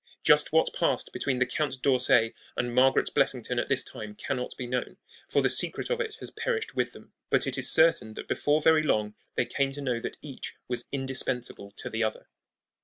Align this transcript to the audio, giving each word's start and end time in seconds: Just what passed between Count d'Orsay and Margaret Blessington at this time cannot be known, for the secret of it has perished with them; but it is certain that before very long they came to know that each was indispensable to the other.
Just 0.23 0.51
what 0.51 0.73
passed 0.73 1.13
between 1.13 1.39
Count 1.45 1.79
d'Orsay 1.83 2.33
and 2.57 2.73
Margaret 2.73 3.13
Blessington 3.13 3.59
at 3.59 3.69
this 3.69 3.83
time 3.83 4.15
cannot 4.15 4.57
be 4.57 4.65
known, 4.65 4.97
for 5.29 5.43
the 5.43 5.47
secret 5.51 5.91
of 5.91 6.01
it 6.01 6.15
has 6.15 6.31
perished 6.31 6.75
with 6.75 6.93
them; 6.93 7.13
but 7.29 7.45
it 7.45 7.55
is 7.55 7.69
certain 7.69 8.15
that 8.15 8.27
before 8.27 8.63
very 8.63 8.81
long 8.81 9.13
they 9.35 9.45
came 9.45 9.71
to 9.73 9.79
know 9.81 9.99
that 9.99 10.17
each 10.23 10.55
was 10.67 10.85
indispensable 10.91 11.69
to 11.75 11.87
the 11.87 12.03
other. 12.03 12.29